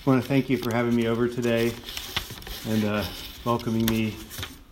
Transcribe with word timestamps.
I 0.00 0.08
want 0.08 0.22
to 0.22 0.28
thank 0.28 0.48
you 0.48 0.56
for 0.56 0.74
having 0.74 0.96
me 0.96 1.08
over 1.08 1.28
today 1.28 1.74
and 2.66 2.84
uh, 2.86 3.04
welcoming 3.44 3.84
me 3.84 4.16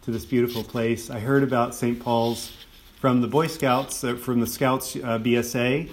to 0.02 0.10
this 0.10 0.24
beautiful 0.24 0.64
place. 0.64 1.10
I 1.10 1.20
heard 1.20 1.42
about 1.42 1.74
St. 1.74 2.00
Paul's 2.00 2.50
from 2.98 3.20
the 3.20 3.26
Boy 3.26 3.46
Scouts, 3.46 4.02
uh, 4.04 4.14
from 4.14 4.40
the 4.40 4.46
Scouts 4.46 4.96
uh, 4.96 5.18
BSA 5.18 5.90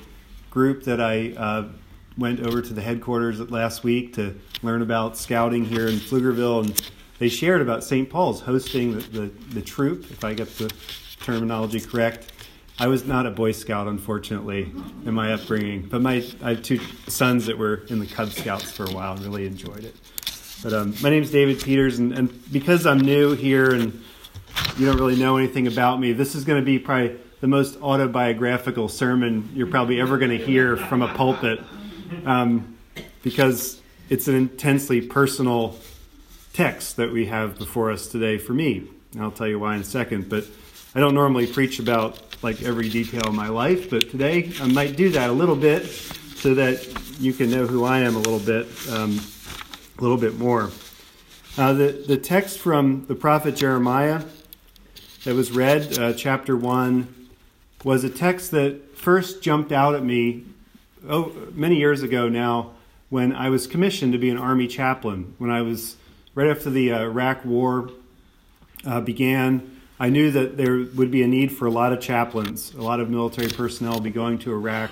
group 0.51 0.85
that 0.85 1.01
I 1.01 1.33
uh, 1.35 1.67
went 2.17 2.47
over 2.47 2.61
to 2.61 2.73
the 2.73 2.81
headquarters 2.81 3.41
last 3.51 3.83
week 3.83 4.13
to 4.13 4.39
learn 4.63 4.81
about 4.81 5.17
scouting 5.17 5.65
here 5.65 5.87
in 5.87 5.95
Pflugerville, 5.95 6.63
and 6.63 6.91
they 7.19 7.27
shared 7.27 7.61
about 7.61 7.83
St. 7.83 8.09
Paul's 8.09 8.39
hosting 8.39 8.93
the, 8.93 9.01
the, 9.01 9.27
the 9.53 9.61
troop, 9.61 10.09
if 10.11 10.23
I 10.23 10.33
get 10.33 10.47
the 10.57 10.71
terminology 11.19 11.81
correct. 11.81 12.31
I 12.77 12.87
was 12.87 13.05
not 13.05 13.25
a 13.25 13.31
Boy 13.31 13.53
Scout, 13.53 13.87
unfortunately, 13.87 14.63
in 15.05 15.13
my 15.13 15.33
upbringing, 15.33 15.83
but 15.83 16.01
my 16.01 16.25
I 16.43 16.49
have 16.49 16.63
two 16.63 16.79
sons 17.07 17.45
that 17.45 17.57
were 17.57 17.85
in 17.87 17.99
the 17.99 18.05
Cub 18.05 18.31
Scouts 18.31 18.69
for 18.69 18.83
a 18.83 18.91
while 18.91 19.13
and 19.13 19.21
really 19.21 19.45
enjoyed 19.45 19.85
it. 19.85 19.95
But 20.61 20.73
um, 20.73 20.93
my 21.01 21.09
name 21.09 21.23
is 21.23 21.31
David 21.31 21.61
Peters, 21.61 21.99
and, 21.99 22.11
and 22.11 22.51
because 22.51 22.85
I'm 22.85 22.99
new 22.99 23.33
here 23.33 23.73
and 23.73 24.03
you 24.77 24.85
don't 24.85 24.97
really 24.97 25.15
know 25.15 25.37
anything 25.37 25.67
about 25.67 26.01
me, 26.01 26.11
this 26.11 26.35
is 26.35 26.43
going 26.43 26.59
to 26.59 26.65
be 26.65 26.77
probably 26.77 27.17
the 27.39 27.47
most 27.47 27.79
autobiographical 27.81 28.89
sermon 28.89 29.49
you're 29.53 29.67
probably 29.67 30.01
ever 30.01 30.17
going 30.17 30.37
to 30.37 30.43
hear 30.43 30.75
from 30.75 31.01
a 31.01 31.13
pulpit 31.13 31.61
um, 32.25 32.77
because 33.23 33.81
it's 34.09 34.27
an 34.27 34.35
intensely 34.35 34.99
personal 34.99 35.77
text 36.51 36.97
that 36.97 37.11
we 37.11 37.27
have 37.27 37.57
before 37.57 37.91
us 37.91 38.07
today 38.07 38.37
for 38.37 38.53
me. 38.53 38.83
And 39.13 39.21
I'll 39.21 39.31
tell 39.31 39.47
you 39.47 39.59
why 39.59 39.75
in 39.75 39.81
a 39.81 39.85
second, 39.85 40.27
but 40.29 40.45
I 40.97 41.01
don't 41.01 41.13
normally 41.13 41.45
preach 41.45 41.79
about 41.79 42.21
like 42.41 42.63
every 42.63 42.87
detail 42.87 43.27
of 43.27 43.33
my 43.33 43.49
life, 43.49 43.89
but 43.89 44.09
today 44.09 44.53
I 44.61 44.67
might 44.67 44.95
do 44.95 45.09
that 45.09 45.29
a 45.29 45.33
little 45.33 45.57
bit 45.57 45.87
so 45.87 46.53
that 46.53 46.87
you 47.19 47.33
can 47.33 47.51
know 47.51 47.67
who 47.67 47.83
I 47.83 47.99
am 47.99 48.15
a 48.15 48.19
little 48.19 48.39
bit, 48.39 48.65
um, 48.89 49.19
a 49.97 50.01
little 50.01 50.15
bit 50.15 50.39
more. 50.39 50.71
Uh, 51.57 51.73
the 51.73 52.05
the 52.07 52.15
text 52.15 52.59
from 52.59 53.05
the 53.07 53.15
prophet 53.15 53.57
Jeremiah 53.57 54.23
that 55.25 55.35
was 55.35 55.51
read, 55.51 55.99
uh, 55.99 56.13
chapter 56.13 56.55
one, 56.55 57.27
was 57.83 58.05
a 58.05 58.09
text 58.09 58.51
that 58.51 58.97
first 58.97 59.41
jumped 59.41 59.73
out 59.73 59.95
at 59.95 60.03
me 60.03 60.45
oh, 61.09 61.33
many 61.51 61.75
years 61.75 62.03
ago 62.03 62.29
now 62.29 62.71
when 63.09 63.35
I 63.35 63.49
was 63.49 63.67
commissioned 63.67 64.13
to 64.13 64.17
be 64.17 64.29
an 64.29 64.37
army 64.37 64.67
chaplain. 64.67 65.35
When 65.39 65.51
I 65.51 65.61
was 65.61 65.97
right 66.35 66.47
after 66.47 66.69
the 66.69 66.93
uh, 66.93 67.01
Iraq 67.01 67.43
War 67.43 67.89
uh, 68.85 69.01
began 69.01 69.74
I 69.99 70.09
knew 70.09 70.31
that 70.31 70.57
there 70.57 70.85
would 70.95 71.09
be 71.09 71.23
a 71.23 71.27
need 71.27 71.53
for 71.53 71.67
a 71.67 71.71
lot 71.71 71.93
of 71.93 72.01
chaplains. 72.01 72.73
A 72.73 72.81
lot 72.81 72.99
of 72.99 73.09
military 73.09 73.47
personnel 73.47 73.99
be 74.01 74.09
going 74.09 74.39
to 74.39 74.51
Iraq. 74.51 74.91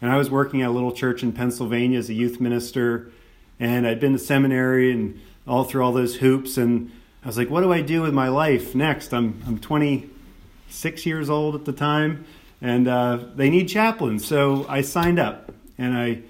And 0.00 0.10
I 0.10 0.16
was 0.16 0.30
working 0.30 0.62
at 0.62 0.68
a 0.68 0.72
little 0.72 0.90
church 0.90 1.22
in 1.22 1.32
Pennsylvania 1.32 1.98
as 1.98 2.08
a 2.08 2.14
youth 2.14 2.40
minister. 2.40 3.12
And 3.60 3.86
I'd 3.86 4.00
been 4.00 4.12
to 4.12 4.18
seminary 4.18 4.90
and 4.90 5.20
all 5.46 5.62
through 5.62 5.84
all 5.84 5.92
those 5.92 6.16
hoops. 6.16 6.58
And 6.58 6.90
I 7.22 7.28
was 7.28 7.38
like, 7.38 7.50
what 7.50 7.60
do 7.60 7.72
I 7.72 7.82
do 7.82 8.02
with 8.02 8.12
my 8.12 8.28
life 8.28 8.74
next? 8.74 9.14
I'm, 9.14 9.40
I'm 9.46 9.60
26 9.60 11.06
years 11.06 11.30
old 11.30 11.54
at 11.54 11.64
the 11.64 11.72
time. 11.72 12.24
And 12.60 12.88
uh, 12.88 13.20
they 13.36 13.48
need 13.48 13.68
chaplains. 13.68 14.26
So 14.26 14.66
I 14.68 14.80
signed 14.80 15.20
up. 15.20 15.52
And 15.78 15.96
I, 15.96 16.22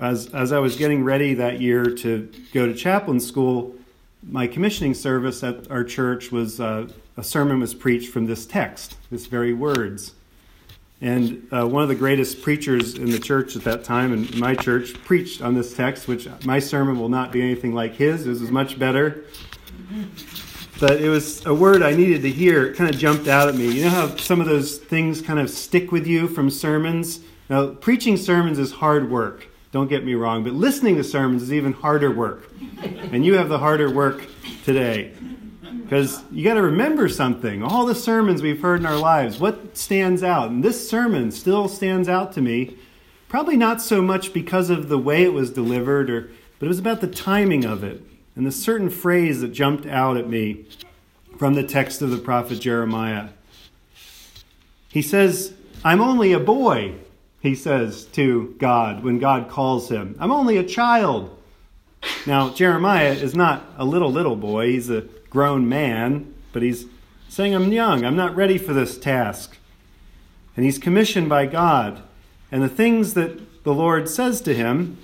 as, 0.00 0.34
as 0.34 0.50
I 0.50 0.58
was 0.58 0.76
getting 0.76 1.04
ready 1.04 1.34
that 1.34 1.60
year 1.60 1.84
to 1.84 2.28
go 2.52 2.66
to 2.66 2.74
chaplain 2.74 3.20
school, 3.20 3.76
my 4.28 4.46
commissioning 4.46 4.94
service 4.94 5.42
at 5.44 5.70
our 5.70 5.84
church 5.84 6.32
was 6.32 6.60
uh, 6.60 6.88
a 7.16 7.22
sermon 7.22 7.60
was 7.60 7.74
preached 7.74 8.12
from 8.12 8.26
this 8.26 8.46
text, 8.46 8.96
this 9.10 9.26
very 9.26 9.52
words. 9.52 10.14
And 11.00 11.46
uh, 11.52 11.66
one 11.66 11.82
of 11.82 11.88
the 11.88 11.94
greatest 11.94 12.42
preachers 12.42 12.94
in 12.94 13.10
the 13.10 13.18
church 13.18 13.54
at 13.54 13.62
that 13.64 13.84
time, 13.84 14.12
in 14.12 14.38
my 14.38 14.54
church, 14.54 14.94
preached 15.04 15.42
on 15.42 15.54
this 15.54 15.74
text, 15.74 16.08
which 16.08 16.26
my 16.44 16.58
sermon 16.58 16.98
will 16.98 17.10
not 17.10 17.32
be 17.32 17.42
anything 17.42 17.74
like 17.74 17.94
his. 17.94 18.26
It 18.26 18.30
was 18.30 18.50
much 18.50 18.78
better. 18.78 19.24
But 20.80 21.00
it 21.02 21.08
was 21.08 21.44
a 21.46 21.54
word 21.54 21.82
I 21.82 21.94
needed 21.94 22.22
to 22.22 22.30
hear. 22.30 22.66
It 22.66 22.76
kind 22.76 22.88
of 22.88 22.98
jumped 22.98 23.28
out 23.28 23.48
at 23.48 23.54
me. 23.54 23.70
You 23.70 23.84
know 23.84 23.90
how 23.90 24.16
some 24.16 24.40
of 24.40 24.46
those 24.46 24.78
things 24.78 25.20
kind 25.20 25.38
of 25.38 25.50
stick 25.50 25.92
with 25.92 26.06
you 26.06 26.28
from 26.28 26.50
sermons? 26.50 27.20
Now, 27.48 27.68
preaching 27.68 28.16
sermons 28.16 28.58
is 28.58 28.72
hard 28.72 29.10
work. 29.10 29.48
Don't 29.76 29.88
get 29.88 30.06
me 30.06 30.14
wrong, 30.14 30.42
but 30.42 30.54
listening 30.54 30.96
to 30.96 31.04
sermons 31.04 31.42
is 31.42 31.52
even 31.52 31.74
harder 31.74 32.10
work. 32.10 32.50
And 33.12 33.26
you 33.26 33.34
have 33.34 33.50
the 33.50 33.58
harder 33.58 33.90
work 33.90 34.24
today. 34.64 35.12
Because 35.82 36.22
you 36.32 36.42
got 36.42 36.54
to 36.54 36.62
remember 36.62 37.10
something. 37.10 37.62
All 37.62 37.84
the 37.84 37.94
sermons 37.94 38.40
we've 38.40 38.62
heard 38.62 38.80
in 38.80 38.86
our 38.86 38.96
lives, 38.96 39.38
what 39.38 39.76
stands 39.76 40.22
out? 40.22 40.48
And 40.48 40.64
this 40.64 40.88
sermon 40.88 41.30
still 41.30 41.68
stands 41.68 42.08
out 42.08 42.32
to 42.32 42.40
me. 42.40 42.78
Probably 43.28 43.58
not 43.58 43.82
so 43.82 44.00
much 44.00 44.32
because 44.32 44.70
of 44.70 44.88
the 44.88 44.96
way 44.96 45.24
it 45.24 45.34
was 45.34 45.50
delivered, 45.50 46.08
or, 46.08 46.30
but 46.58 46.64
it 46.64 46.68
was 46.68 46.78
about 46.78 47.02
the 47.02 47.06
timing 47.06 47.66
of 47.66 47.84
it 47.84 48.02
and 48.34 48.46
the 48.46 48.52
certain 48.52 48.88
phrase 48.88 49.42
that 49.42 49.48
jumped 49.48 49.84
out 49.84 50.16
at 50.16 50.26
me 50.26 50.64
from 51.36 51.52
the 51.52 51.62
text 51.62 52.00
of 52.00 52.08
the 52.08 52.16
prophet 52.16 52.60
Jeremiah. 52.60 53.28
He 54.88 55.02
says, 55.02 55.52
I'm 55.84 56.00
only 56.00 56.32
a 56.32 56.40
boy, 56.40 56.94
he 57.40 57.54
says 57.54 58.04
to 58.06 58.54
God 58.58 59.04
when 59.04 59.18
God 59.18 59.48
calls 59.48 59.88
him. 59.88 60.16
I'm 60.18 60.32
only 60.32 60.56
a 60.56 60.64
child. 60.64 61.36
Now, 62.26 62.50
Jeremiah 62.50 63.12
is 63.12 63.34
not 63.34 63.64
a 63.76 63.84
little, 63.84 64.12
little 64.12 64.36
boy. 64.36 64.72
He's 64.72 64.90
a 64.90 65.06
grown 65.30 65.68
man, 65.68 66.34
but 66.52 66.62
he's 66.62 66.86
saying, 67.28 67.54
I'm 67.54 67.72
young, 67.72 68.04
I'm 68.04 68.16
not 68.16 68.36
ready 68.36 68.58
for 68.58 68.72
this 68.72 68.98
task. 68.98 69.58
And 70.56 70.64
he's 70.64 70.78
commissioned 70.78 71.28
by 71.28 71.46
God. 71.46 72.02
And 72.50 72.62
the 72.62 72.68
things 72.68 73.14
that 73.14 73.64
the 73.64 73.74
Lord 73.74 74.08
says 74.08 74.40
to 74.42 74.54
him, 74.54 74.98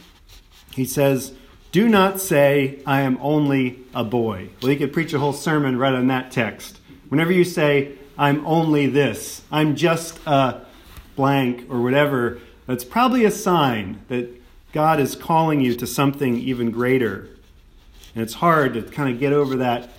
he 0.75 0.85
says, 0.85 1.35
Do 1.73 1.89
not 1.89 2.21
say, 2.21 2.81
I 2.87 3.03
am 3.03 3.19
only 3.21 3.81
a 3.95 4.05
boy. 4.05 4.51
Well, 4.63 4.71
he 4.71 4.77
could 4.77 4.93
preach 4.93 5.13
a 5.13 5.19
whole 5.19 5.33
sermon 5.33 5.77
right 5.77 5.93
on 5.93 6.07
that 6.07 6.31
text. 6.31 6.81
Whenever 7.09 7.33
you 7.33 7.45
say, 7.45 7.99
I'm 8.17 8.47
only 8.47 8.87
this, 8.87 9.43
I'm 9.51 9.77
just 9.77 10.19
a 10.27 10.65
blank 11.23 11.65
or 11.71 11.81
whatever, 11.81 12.41
that's 12.67 12.83
probably 12.83 13.25
a 13.25 13.31
sign 13.31 14.01
that 14.09 14.29
God 14.73 14.99
is 14.99 15.15
calling 15.15 15.61
you 15.61 15.77
to 15.77 15.87
something 15.87 16.37
even 16.37 16.73
greater. 16.73 17.29
And 18.13 18.25
it's 18.25 18.35
hard 18.35 18.75
to 18.75 18.83
kind 18.83 19.15
of 19.15 19.21
get 19.21 19.33
over 19.33 19.55
that 19.55 19.91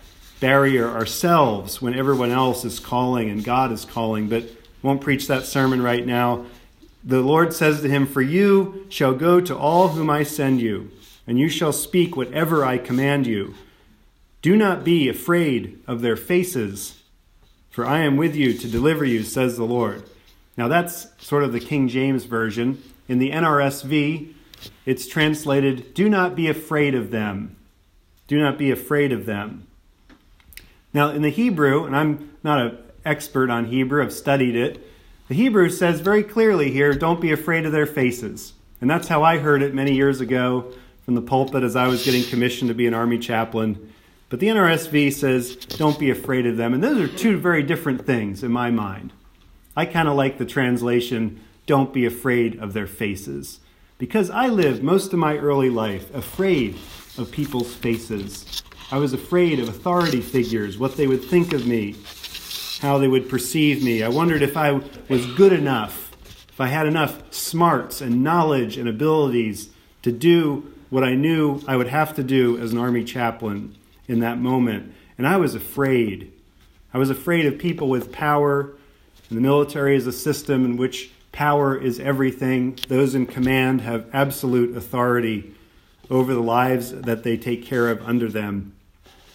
barrier 0.41 0.89
ourselves 0.89 1.81
when 1.81 1.93
everyone 1.93 2.31
else 2.31 2.65
is 2.65 2.77
calling 2.77 3.29
and 3.29 3.41
God 3.41 3.71
is 3.71 3.85
calling, 3.85 4.27
but 4.27 4.43
won't 4.81 4.99
preach 4.99 5.27
that 5.27 5.45
sermon 5.45 5.81
right 5.81 6.05
now. 6.05 6.45
The 7.05 7.21
Lord 7.21 7.53
says 7.53 7.79
to 7.83 7.89
him, 7.89 8.05
For 8.05 8.21
you 8.21 8.85
shall 8.89 9.13
go 9.13 9.39
to 9.39 9.57
all 9.57 9.87
whom 9.87 10.09
I 10.09 10.23
send 10.23 10.59
you, 10.59 10.91
and 11.25 11.39
you 11.39 11.47
shall 11.47 11.71
speak 11.71 12.17
whatever 12.17 12.65
I 12.65 12.77
command 12.77 13.27
you. 13.27 13.55
Do 14.41 14.57
not 14.57 14.83
be 14.83 15.07
afraid 15.07 15.79
of 15.87 16.01
their 16.01 16.17
faces, 16.17 17.01
for 17.69 17.85
I 17.85 17.99
am 17.99 18.17
with 18.17 18.35
you 18.35 18.57
to 18.57 18.67
deliver 18.67 19.05
you, 19.05 19.23
says 19.23 19.55
the 19.55 19.63
Lord. 19.63 20.03
Now 20.57 20.67
that's 20.67 21.07
sort 21.17 21.43
of 21.43 21.51
the 21.51 21.59
King 21.59 21.87
James 21.87 22.25
Version. 22.25 22.81
In 23.07 23.19
the 23.19 23.31
NRSV, 23.31 24.33
it's 24.85 25.07
translated, 25.07 25.93
Do 25.93 26.09
not 26.09 26.35
be 26.35 26.47
afraid 26.47 26.95
of 26.95 27.11
them. 27.11 27.55
Do 28.27 28.39
not 28.39 28.57
be 28.57 28.71
afraid 28.71 29.11
of 29.11 29.25
them. 29.25 29.67
Now, 30.93 31.09
in 31.09 31.23
the 31.23 31.29
Hebrew, 31.29 31.85
and 31.85 31.95
I'm 31.95 32.31
not 32.43 32.61
an 32.61 32.77
expert 33.03 33.49
on 33.49 33.65
Hebrew, 33.65 34.03
I've 34.03 34.13
studied 34.13 34.55
it, 34.55 34.87
the 35.27 35.35
Hebrew 35.35 35.69
says 35.69 36.01
very 36.01 36.23
clearly 36.23 36.71
here, 36.71 36.93
don't 36.93 37.21
be 37.21 37.31
afraid 37.31 37.65
of 37.65 37.71
their 37.71 37.85
faces. 37.85 38.53
And 38.81 38.89
that's 38.89 39.07
how 39.07 39.23
I 39.23 39.39
heard 39.39 39.63
it 39.63 39.73
many 39.73 39.93
years 39.93 40.21
ago 40.21 40.71
from 41.05 41.15
the 41.15 41.21
pulpit 41.21 41.63
as 41.63 41.75
I 41.75 41.87
was 41.87 42.05
getting 42.05 42.23
commissioned 42.23 42.67
to 42.67 42.75
be 42.75 42.87
an 42.87 42.93
army 42.93 43.17
chaplain. 43.17 43.93
But 44.29 44.39
the 44.39 44.47
NRSV 44.47 45.13
says, 45.13 45.55
don't 45.55 45.97
be 45.97 46.09
afraid 46.09 46.45
of 46.45 46.57
them. 46.57 46.73
And 46.73 46.83
those 46.83 46.99
are 46.99 47.07
two 47.07 47.37
very 47.37 47.63
different 47.63 48.05
things 48.05 48.43
in 48.43 48.51
my 48.51 48.71
mind. 48.71 49.13
I 49.75 49.85
kind 49.85 50.07
of 50.07 50.15
like 50.15 50.37
the 50.37 50.45
translation, 50.45 51.41
don't 51.65 51.93
be 51.93 52.05
afraid 52.05 52.59
of 52.59 52.73
their 52.73 52.87
faces. 52.87 53.59
Because 53.97 54.29
I 54.29 54.47
lived 54.47 54.83
most 54.83 55.13
of 55.13 55.19
my 55.19 55.37
early 55.37 55.69
life 55.69 56.13
afraid 56.13 56.75
of 57.17 57.31
people's 57.31 57.73
faces. 57.73 58.63
I 58.91 58.97
was 58.97 59.13
afraid 59.13 59.59
of 59.59 59.69
authority 59.69 60.21
figures, 60.21 60.77
what 60.77 60.97
they 60.97 61.07
would 61.07 61.23
think 61.23 61.53
of 61.53 61.65
me, 61.65 61.95
how 62.81 62.97
they 62.97 63.07
would 63.07 63.29
perceive 63.29 63.83
me. 63.83 64.03
I 64.03 64.09
wondered 64.09 64.41
if 64.41 64.57
I 64.57 64.81
was 65.09 65.25
good 65.35 65.53
enough, 65.53 66.11
if 66.49 66.59
I 66.59 66.67
had 66.67 66.85
enough 66.85 67.33
smarts 67.33 68.01
and 68.01 68.23
knowledge 68.23 68.77
and 68.77 68.89
abilities 68.89 69.69
to 70.01 70.11
do 70.11 70.73
what 70.89 71.03
I 71.03 71.15
knew 71.15 71.61
I 71.67 71.77
would 71.77 71.87
have 71.87 72.15
to 72.17 72.23
do 72.23 72.59
as 72.59 72.71
an 72.71 72.77
army 72.77 73.03
chaplain 73.03 73.75
in 74.07 74.19
that 74.19 74.37
moment. 74.37 74.93
And 75.17 75.25
I 75.25 75.37
was 75.37 75.55
afraid. 75.55 76.31
I 76.93 76.97
was 76.97 77.09
afraid 77.09 77.45
of 77.45 77.57
people 77.57 77.89
with 77.89 78.11
power. 78.11 78.75
And 79.29 79.37
the 79.37 79.41
military 79.41 79.95
is 79.95 80.07
a 80.07 80.11
system 80.11 80.65
in 80.65 80.77
which 80.77 81.11
power 81.31 81.75
is 81.75 81.99
everything. 81.99 82.77
Those 82.87 83.15
in 83.15 83.25
command 83.25 83.81
have 83.81 84.07
absolute 84.13 84.77
authority 84.77 85.53
over 86.09 86.33
the 86.33 86.41
lives 86.41 86.91
that 86.91 87.23
they 87.23 87.37
take 87.37 87.65
care 87.65 87.89
of 87.89 88.01
under 88.03 88.29
them. 88.29 88.73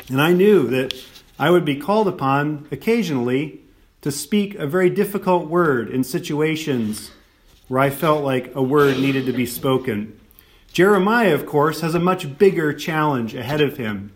And 0.09 0.21
I 0.21 0.33
knew 0.33 0.67
that 0.69 0.95
I 1.39 1.51
would 1.51 1.65
be 1.65 1.77
called 1.77 2.09
upon 2.09 2.67
occasionally 2.71 3.61
to 4.03 4.13
speak 4.13 4.55
a 4.55 4.67
very 4.67 4.91
difficult 4.91 5.49
word 5.49 5.91
in 5.91 6.05
situations 6.05 7.11
where 7.67 7.81
I 7.81 7.91
felt 7.91 8.25
like 8.25 8.55
a 8.55 8.63
word 8.63 8.99
needed 8.99 9.27
to 9.27 9.33
be 9.33 9.47
spoken. 9.47 10.19
Jeremiah, 10.73 11.35
of 11.35 11.47
course, 11.47 11.81
has 11.81 11.95
a 11.95 12.01
much 12.01 12.39
bigger 12.39 12.73
challenge 12.73 13.35
ahead 13.35 13.61
of 13.61 13.77
him. 13.77 14.13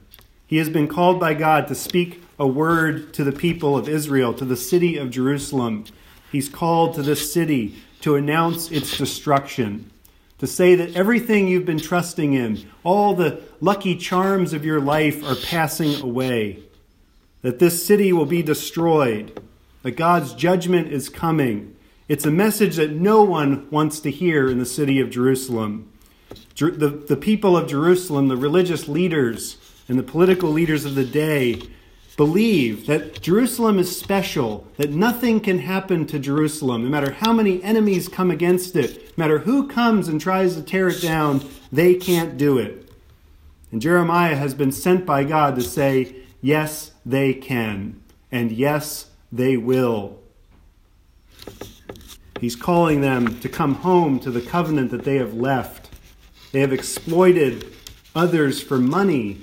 He 0.52 0.58
has 0.58 0.69
been 0.69 0.87
called 0.87 1.19
by 1.19 1.32
God 1.32 1.66
to 1.69 1.75
speak 1.75 2.22
a 2.38 2.46
word 2.46 3.14
to 3.14 3.25
the 3.25 3.32
people 3.32 3.75
of 3.75 3.88
Israel, 3.88 4.34
to 4.34 4.44
the 4.44 4.54
city 4.54 4.99
of 4.99 5.10
Jerusalem. 5.10 5.87
He's 6.31 6.50
called 6.50 6.94
to 6.94 7.02
this 7.02 7.32
city 7.32 7.76
to 8.02 8.16
announce 8.16 8.70
its 8.70 8.99
destruction, 8.99 9.90
to 10.37 10.46
say 10.46 10.75
that 10.75 10.94
everything 10.94 11.49
you've 11.49 11.64
been 11.64 11.81
trusting 11.81 12.34
in, 12.34 12.69
all 12.84 13.14
the 13.14 13.40
lucky 13.62 13.96
charms 13.96 14.52
of 14.52 14.62
your 14.62 14.78
life 14.78 15.25
are 15.25 15.37
passing 15.37 15.99
away, 16.02 16.62
that 17.40 17.58
this 17.58 17.87
city 17.87 18.12
will 18.12 18.26
be 18.26 18.43
destroyed, 18.43 19.43
that 19.82 19.93
God's 19.93 20.34
judgment 20.34 20.93
is 20.93 21.08
coming. 21.08 21.75
It's 22.08 22.26
a 22.26 22.31
message 22.31 22.76
that 22.76 22.93
no 22.93 23.22
one 23.22 23.70
wants 23.70 24.00
to 24.00 24.10
hear 24.10 24.50
in 24.50 24.58
the 24.58 24.66
city 24.66 25.00
of 25.00 25.08
Jerusalem. 25.08 25.90
The, 26.56 27.02
the 27.08 27.16
people 27.16 27.56
of 27.56 27.70
Jerusalem, 27.70 28.28
the 28.28 28.37
religious 28.37 28.87
leaders, 28.87 29.56
and 29.93 29.99
the 29.99 30.11
political 30.11 30.49
leaders 30.49 30.87
of 30.87 30.94
the 30.94 31.05
day 31.05 31.61
believe 32.17 32.87
that 32.87 33.21
Jerusalem 33.21 33.79
is 33.79 33.94
special, 33.94 34.67
that 34.79 34.89
nothing 34.89 35.39
can 35.39 35.59
happen 35.59 36.06
to 36.06 36.19
Jerusalem, 36.19 36.85
no 36.85 36.89
matter 36.89 37.12
how 37.12 37.35
many 37.35 37.62
enemies 37.62 38.09
come 38.09 38.31
against 38.31 38.75
it, 38.75 38.97
no 39.19 39.23
matter 39.23 39.41
who 39.41 39.69
comes 39.69 40.09
and 40.09 40.19
tries 40.19 40.56
to 40.56 40.62
tear 40.62 40.89
it 40.89 41.03
down, 41.03 41.47
they 41.71 41.94
can't 41.94 42.39
do 42.39 42.56
it. 42.56 42.91
And 43.71 43.83
Jeremiah 43.83 44.35
has 44.35 44.55
been 44.55 44.73
sent 44.73 45.05
by 45.05 45.25
God 45.25 45.56
to 45.56 45.61
say, 45.61 46.17
yes, 46.41 46.93
they 47.05 47.35
can, 47.35 48.00
and 48.31 48.50
yes, 48.50 49.11
they 49.31 49.59
will. 49.59 50.19
He's 52.41 52.56
calling 52.56 53.03
them 53.03 53.41
to 53.41 53.49
come 53.50 53.75
home 53.75 54.19
to 54.21 54.31
the 54.31 54.41
covenant 54.41 54.91
that 54.93 55.05
they 55.05 55.17
have 55.17 55.35
left. 55.35 55.91
They 56.53 56.61
have 56.61 56.73
exploited 56.73 57.75
others 58.15 58.62
for 58.62 58.79
money 58.79 59.43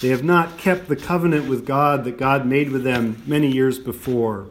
they 0.00 0.08
have 0.08 0.24
not 0.24 0.58
kept 0.58 0.88
the 0.88 0.96
covenant 0.96 1.48
with 1.48 1.66
God 1.66 2.04
that 2.04 2.18
God 2.18 2.46
made 2.46 2.70
with 2.70 2.84
them 2.84 3.22
many 3.26 3.52
years 3.52 3.78
before. 3.78 4.48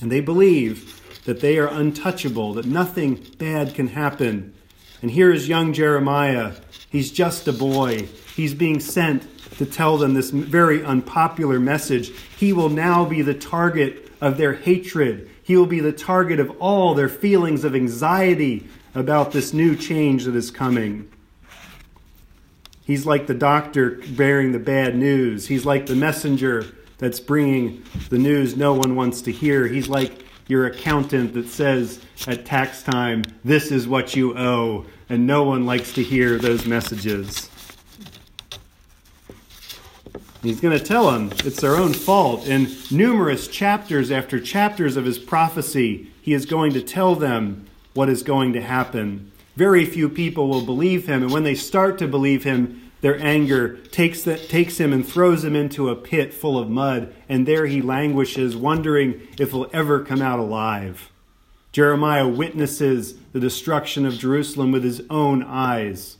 And 0.00 0.12
they 0.12 0.20
believe 0.20 1.22
that 1.24 1.40
they 1.40 1.58
are 1.58 1.68
untouchable, 1.68 2.54
that 2.54 2.66
nothing 2.66 3.26
bad 3.38 3.74
can 3.74 3.88
happen. 3.88 4.54
And 5.02 5.10
here 5.10 5.32
is 5.32 5.48
young 5.48 5.72
Jeremiah. 5.72 6.54
He's 6.90 7.10
just 7.10 7.48
a 7.48 7.52
boy. 7.52 8.08
He's 8.36 8.54
being 8.54 8.80
sent 8.80 9.26
to 9.56 9.66
tell 9.66 9.96
them 9.96 10.14
this 10.14 10.30
very 10.30 10.84
unpopular 10.84 11.58
message. 11.58 12.10
He 12.36 12.52
will 12.52 12.68
now 12.68 13.04
be 13.04 13.22
the 13.22 13.34
target 13.34 14.10
of 14.20 14.36
their 14.36 14.54
hatred. 14.54 15.30
He 15.42 15.56
will 15.56 15.66
be 15.66 15.80
the 15.80 15.92
target 15.92 16.38
of 16.38 16.50
all 16.60 16.94
their 16.94 17.08
feelings 17.08 17.64
of 17.64 17.74
anxiety 17.74 18.68
about 18.94 19.32
this 19.32 19.52
new 19.52 19.74
change 19.74 20.24
that 20.24 20.36
is 20.36 20.50
coming. 20.50 21.10
He's 22.90 23.06
like 23.06 23.28
the 23.28 23.34
doctor 23.34 24.00
bearing 24.16 24.50
the 24.50 24.58
bad 24.58 24.96
news. 24.96 25.46
He's 25.46 25.64
like 25.64 25.86
the 25.86 25.94
messenger 25.94 26.66
that's 26.98 27.20
bringing 27.20 27.84
the 28.08 28.18
news 28.18 28.56
no 28.56 28.74
one 28.74 28.96
wants 28.96 29.22
to 29.22 29.30
hear. 29.30 29.68
He's 29.68 29.88
like 29.88 30.24
your 30.48 30.66
accountant 30.66 31.34
that 31.34 31.48
says 31.48 32.00
at 32.26 32.44
tax 32.44 32.82
time, 32.82 33.22
this 33.44 33.70
is 33.70 33.86
what 33.86 34.16
you 34.16 34.36
owe, 34.36 34.86
and 35.08 35.24
no 35.24 35.44
one 35.44 35.66
likes 35.66 35.92
to 35.92 36.02
hear 36.02 36.36
those 36.36 36.66
messages. 36.66 37.48
He's 40.42 40.60
going 40.60 40.76
to 40.76 40.84
tell 40.84 41.12
them 41.12 41.30
it's 41.44 41.60
their 41.60 41.76
own 41.76 41.92
fault. 41.92 42.48
In 42.48 42.74
numerous 42.90 43.46
chapters 43.46 44.10
after 44.10 44.40
chapters 44.40 44.96
of 44.96 45.04
his 45.04 45.20
prophecy, 45.20 46.10
he 46.20 46.34
is 46.34 46.44
going 46.44 46.72
to 46.72 46.82
tell 46.82 47.14
them 47.14 47.66
what 47.94 48.08
is 48.08 48.24
going 48.24 48.52
to 48.54 48.60
happen. 48.60 49.29
Very 49.56 49.84
few 49.84 50.08
people 50.08 50.48
will 50.48 50.64
believe 50.64 51.06
him, 51.06 51.22
and 51.22 51.32
when 51.32 51.44
they 51.44 51.54
start 51.54 51.98
to 51.98 52.08
believe 52.08 52.44
him, 52.44 52.90
their 53.00 53.18
anger 53.20 53.76
takes, 53.76 54.22
the, 54.22 54.36
takes 54.36 54.78
him 54.78 54.92
and 54.92 55.06
throws 55.06 55.44
him 55.44 55.56
into 55.56 55.88
a 55.88 55.96
pit 55.96 56.34
full 56.34 56.58
of 56.58 56.68
mud, 56.68 57.14
and 57.28 57.46
there 57.46 57.66
he 57.66 57.80
languishes, 57.80 58.56
wondering 58.56 59.20
if 59.38 59.50
he'll 59.50 59.70
ever 59.72 60.04
come 60.04 60.20
out 60.20 60.38
alive. 60.38 61.10
Jeremiah 61.72 62.28
witnesses 62.28 63.14
the 63.32 63.40
destruction 63.40 64.04
of 64.04 64.18
Jerusalem 64.18 64.72
with 64.72 64.84
his 64.84 65.02
own 65.08 65.42
eyes. 65.42 66.18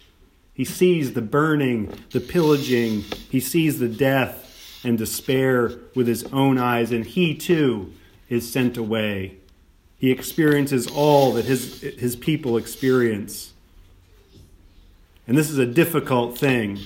He 0.55 0.65
sees 0.65 1.13
the 1.13 1.23
burning, 1.23 1.93
the 2.11 2.21
pillaging, 2.21 3.05
he 3.31 3.41
sees 3.41 3.79
the 3.79 3.89
death 3.89 4.81
and 4.85 4.97
despair 4.97 5.73
with 5.95 6.07
his 6.07 6.25
own 6.33 6.57
eyes, 6.57 6.93
and 6.93 7.05
he 7.05 7.35
too 7.35 7.93
is 8.29 8.51
sent 8.51 8.77
away. 8.77 9.37
He 10.01 10.11
experiences 10.11 10.87
all 10.87 11.35
that 11.35 11.45
his, 11.45 11.83
his 11.83 12.17
people 12.17 12.57
experience. 12.57 13.53
And 15.27 15.37
this 15.37 15.51
is 15.51 15.59
a 15.59 15.67
difficult 15.67 16.39
thing. 16.39 16.81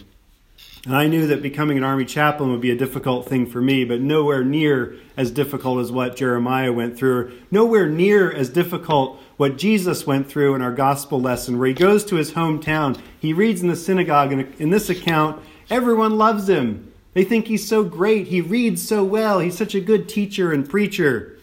And 0.84 0.94
I 0.94 1.06
knew 1.06 1.28
that 1.28 1.40
becoming 1.40 1.78
an 1.78 1.84
army 1.84 2.04
chaplain 2.04 2.50
would 2.50 2.60
be 2.60 2.72
a 2.72 2.76
difficult 2.76 3.26
thing 3.26 3.46
for 3.46 3.60
me, 3.60 3.84
but 3.84 4.00
nowhere 4.00 4.44
near 4.44 4.96
as 5.16 5.30
difficult 5.30 5.78
as 5.78 5.92
what 5.92 6.16
Jeremiah 6.16 6.72
went 6.72 6.98
through, 6.98 7.32
nowhere 7.52 7.88
near 7.88 8.30
as 8.30 8.50
difficult 8.50 9.18
what 9.36 9.56
Jesus 9.56 10.06
went 10.06 10.28
through 10.28 10.56
in 10.56 10.60
our 10.60 10.72
gospel 10.72 11.20
lesson, 11.20 11.58
where 11.58 11.68
he 11.68 11.74
goes 11.74 12.04
to 12.06 12.16
his 12.16 12.32
hometown. 12.32 13.00
He 13.18 13.32
reads 13.32 13.62
in 13.62 13.68
the 13.68 13.76
synagogue, 13.76 14.32
and 14.32 14.52
in 14.60 14.70
this 14.70 14.90
account, 14.90 15.40
everyone 15.70 16.18
loves 16.18 16.48
him. 16.48 16.92
They 17.14 17.24
think 17.24 17.46
he's 17.46 17.66
so 17.66 17.84
great. 17.84 18.26
He 18.26 18.40
reads 18.40 18.86
so 18.86 19.04
well. 19.04 19.38
He's 19.38 19.56
such 19.56 19.76
a 19.76 19.80
good 19.80 20.08
teacher 20.08 20.52
and 20.52 20.68
preacher. 20.68 21.33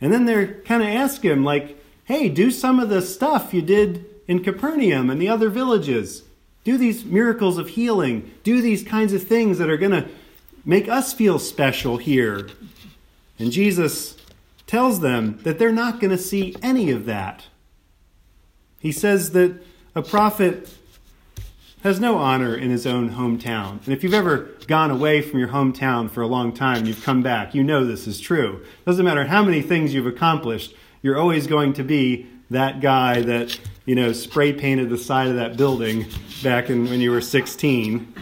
And 0.00 0.12
then 0.12 0.24
they're 0.24 0.54
kind 0.62 0.82
of 0.82 0.88
ask 0.88 1.22
him, 1.22 1.44
like, 1.44 1.82
hey, 2.04 2.28
do 2.28 2.50
some 2.50 2.78
of 2.78 2.88
the 2.88 3.02
stuff 3.02 3.52
you 3.52 3.62
did 3.62 4.04
in 4.26 4.42
Capernaum 4.42 5.10
and 5.10 5.20
the 5.20 5.28
other 5.28 5.48
villages. 5.48 6.22
Do 6.64 6.78
these 6.78 7.04
miracles 7.04 7.58
of 7.58 7.70
healing. 7.70 8.30
Do 8.42 8.60
these 8.62 8.82
kinds 8.82 9.12
of 9.12 9.22
things 9.22 9.58
that 9.58 9.70
are 9.70 9.76
going 9.76 9.92
to 9.92 10.08
make 10.64 10.88
us 10.88 11.12
feel 11.12 11.38
special 11.38 11.96
here. 11.96 12.48
And 13.38 13.50
Jesus 13.50 14.16
tells 14.66 15.00
them 15.00 15.38
that 15.42 15.58
they're 15.58 15.72
not 15.72 16.00
going 16.00 16.10
to 16.10 16.18
see 16.18 16.54
any 16.62 16.90
of 16.90 17.06
that. 17.06 17.46
He 18.78 18.92
says 18.92 19.32
that 19.32 19.62
a 19.94 20.02
prophet 20.02 20.74
has 21.82 21.98
no 21.98 22.18
honor 22.18 22.54
in 22.54 22.70
his 22.70 22.86
own 22.86 23.10
hometown. 23.10 23.84
And 23.84 23.94
if 23.94 24.04
you've 24.04 24.14
ever 24.14 24.50
gone 24.66 24.90
away 24.90 25.22
from 25.22 25.38
your 25.38 25.48
hometown 25.48 26.10
for 26.10 26.20
a 26.20 26.26
long 26.26 26.52
time 26.52 26.78
and 26.78 26.88
you've 26.88 27.02
come 27.02 27.22
back, 27.22 27.54
you 27.54 27.62
know 27.62 27.84
this 27.86 28.06
is 28.06 28.20
true. 28.20 28.64
Doesn't 28.84 29.04
matter 29.04 29.24
how 29.24 29.42
many 29.42 29.62
things 29.62 29.94
you've 29.94 30.06
accomplished, 30.06 30.74
you're 31.02 31.18
always 31.18 31.46
going 31.46 31.72
to 31.74 31.82
be 31.82 32.26
that 32.50 32.80
guy 32.80 33.22
that 33.22 33.58
you 33.86 33.94
know 33.94 34.12
spray 34.12 34.52
painted 34.52 34.90
the 34.90 34.98
side 34.98 35.28
of 35.28 35.36
that 35.36 35.56
building 35.56 36.06
back 36.42 36.68
in 36.68 36.84
when 36.90 37.00
you 37.00 37.10
were 37.10 37.20
16 37.20 38.12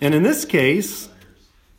and 0.00 0.14
in 0.14 0.22
this 0.22 0.44
case 0.44 1.08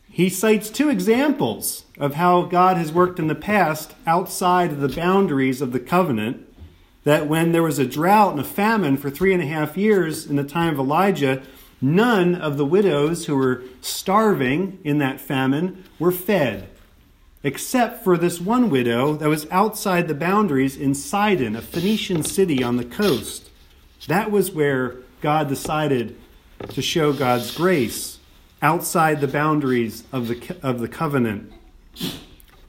he 0.09 0.29
cites 0.29 0.69
two 0.69 0.89
examples 0.89 1.85
of 1.97 2.13
how 2.13 2.43
god 2.43 2.77
has 2.77 2.91
worked 2.91 3.17
in 3.17 3.27
the 3.27 3.35
past 3.35 3.93
outside 4.05 4.71
of 4.71 4.79
the 4.79 4.89
boundaries 4.89 5.61
of 5.61 5.71
the 5.71 5.79
covenant 5.79 6.47
that 7.03 7.27
when 7.27 7.51
there 7.51 7.63
was 7.63 7.79
a 7.79 7.85
drought 7.85 8.31
and 8.31 8.41
a 8.41 8.45
famine 8.45 8.97
for 8.97 9.09
three 9.09 9.33
and 9.33 9.43
a 9.43 9.47
half 9.47 9.77
years 9.77 10.25
in 10.25 10.35
the 10.35 10.43
time 10.43 10.73
of 10.73 10.79
elijah 10.79 11.41
none 11.81 12.35
of 12.35 12.57
the 12.57 12.65
widows 12.65 13.25
who 13.25 13.35
were 13.35 13.63
starving 13.81 14.79
in 14.83 14.99
that 14.99 15.19
famine 15.19 15.83
were 15.99 16.11
fed 16.11 16.69
except 17.43 18.03
for 18.03 18.17
this 18.17 18.39
one 18.39 18.69
widow 18.69 19.15
that 19.15 19.27
was 19.27 19.45
outside 19.51 20.07
the 20.07 20.15
boundaries 20.15 20.77
in 20.77 20.95
Sidon, 20.95 21.55
a 21.55 21.61
Phoenician 21.61 22.23
city 22.23 22.63
on 22.63 22.77
the 22.77 22.85
coast. 22.85 23.49
That 24.07 24.31
was 24.31 24.51
where 24.51 24.95
God 25.21 25.49
decided 25.49 26.17
to 26.69 26.81
show 26.81 27.11
God's 27.11 27.53
grace 27.55 28.19
outside 28.61 29.19
the 29.19 29.27
boundaries 29.27 30.05
of 30.13 30.29
the, 30.29 30.57
of 30.63 30.79
the 30.79 30.87
covenant. 30.87 31.51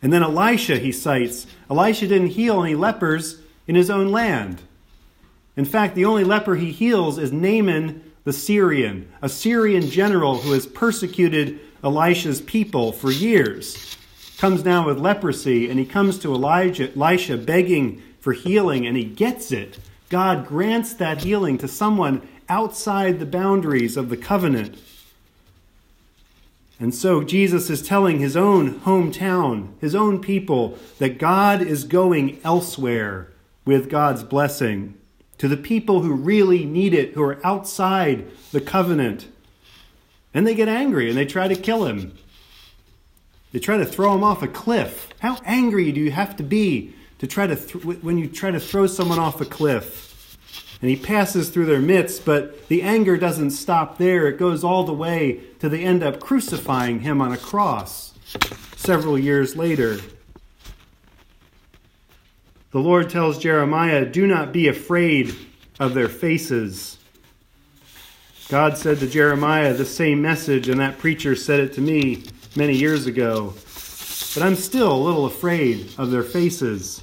And 0.02 0.12
then 0.12 0.24
Elisha, 0.24 0.78
he 0.78 0.90
cites. 0.90 1.46
Elisha 1.70 2.08
didn't 2.08 2.28
heal 2.28 2.62
any 2.62 2.74
lepers 2.74 3.40
in 3.66 3.74
his 3.74 3.90
own 3.90 4.10
land. 4.10 4.62
In 5.56 5.64
fact, 5.64 5.94
the 5.94 6.04
only 6.04 6.24
leper 6.24 6.56
he 6.56 6.72
heals 6.72 7.18
is 7.18 7.32
Naaman 7.32 8.12
the 8.24 8.32
Syrian, 8.32 9.08
a 9.20 9.28
Syrian 9.28 9.88
general 9.90 10.38
who 10.38 10.52
has 10.52 10.66
persecuted 10.66 11.60
Elisha's 11.82 12.40
people 12.40 12.92
for 12.92 13.10
years 13.10 13.96
comes 14.38 14.62
down 14.62 14.86
with 14.86 14.98
leprosy 14.98 15.70
and 15.70 15.78
he 15.78 15.86
comes 15.86 16.18
to 16.18 16.34
Elijah, 16.34 16.90
Elisha 16.96 17.36
begging 17.36 18.02
for 18.20 18.32
healing 18.32 18.86
and 18.86 18.96
he 18.96 19.04
gets 19.04 19.52
it. 19.52 19.78
God 20.08 20.46
grants 20.46 20.94
that 20.94 21.22
healing 21.22 21.58
to 21.58 21.68
someone 21.68 22.26
outside 22.48 23.18
the 23.18 23.26
boundaries 23.26 23.96
of 23.96 24.08
the 24.08 24.16
covenant. 24.16 24.76
And 26.80 26.94
so 26.94 27.22
Jesus 27.22 27.70
is 27.70 27.82
telling 27.82 28.18
his 28.18 28.36
own 28.36 28.80
hometown, 28.80 29.68
his 29.80 29.94
own 29.94 30.20
people, 30.20 30.78
that 30.98 31.18
God 31.18 31.62
is 31.62 31.84
going 31.84 32.40
elsewhere 32.42 33.28
with 33.64 33.90
God's 33.90 34.22
blessing 34.22 34.94
to 35.38 35.48
the 35.48 35.56
people 35.56 36.02
who 36.02 36.12
really 36.14 36.64
need 36.64 36.94
it, 36.94 37.12
who 37.12 37.22
are 37.22 37.44
outside 37.44 38.30
the 38.52 38.60
covenant. 38.60 39.28
And 40.32 40.46
they 40.46 40.54
get 40.54 40.68
angry 40.68 41.08
and 41.08 41.16
they 41.16 41.26
try 41.26 41.48
to 41.48 41.56
kill 41.56 41.86
him. 41.86 42.16
They 43.52 43.58
try 43.58 43.76
to 43.76 43.86
throw 43.86 44.14
him 44.14 44.24
off 44.24 44.42
a 44.42 44.48
cliff. 44.48 45.08
How 45.20 45.38
angry 45.44 45.92
do 45.92 46.00
you 46.00 46.10
have 46.10 46.36
to 46.36 46.42
be 46.42 46.94
to 47.18 47.26
try 47.26 47.46
to 47.46 47.56
th- 47.56 48.02
when 48.02 48.18
you 48.18 48.28
try 48.28 48.50
to 48.50 48.60
throw 48.60 48.86
someone 48.86 49.18
off 49.18 49.40
a 49.40 49.44
cliff? 49.44 50.10
and 50.84 50.90
he 50.90 50.96
passes 50.96 51.48
through 51.48 51.64
their 51.64 51.80
midst, 51.80 52.26
but 52.26 52.68
the 52.68 52.82
anger 52.82 53.16
doesn't 53.16 53.52
stop 53.52 53.96
there. 53.96 54.26
It 54.26 54.38
goes 54.38 54.62
all 54.62 54.84
the 54.84 54.92
way 54.92 55.40
to 55.60 55.70
they 55.70 55.82
end 55.82 56.02
up 56.02 56.20
crucifying 56.20 57.00
him 57.00 57.22
on 57.22 57.32
a 57.32 57.38
cross 57.38 58.12
several 58.76 59.18
years 59.18 59.56
later. 59.56 59.98
The 62.74 62.80
Lord 62.80 63.08
tells 63.08 63.38
Jeremiah, 63.38 64.04
Do 64.04 64.26
not 64.26 64.52
be 64.52 64.66
afraid 64.66 65.32
of 65.78 65.94
their 65.94 66.08
faces. 66.08 66.98
God 68.48 68.76
said 68.76 68.98
to 68.98 69.06
Jeremiah 69.06 69.72
the 69.74 69.84
same 69.84 70.20
message, 70.20 70.68
and 70.68 70.80
that 70.80 70.98
preacher 70.98 71.36
said 71.36 71.60
it 71.60 71.72
to 71.74 71.80
me 71.80 72.24
many 72.56 72.74
years 72.74 73.06
ago. 73.06 73.54
But 74.34 74.42
I'm 74.42 74.56
still 74.56 74.92
a 74.92 74.98
little 74.98 75.24
afraid 75.24 75.92
of 75.96 76.10
their 76.10 76.24
faces. 76.24 77.00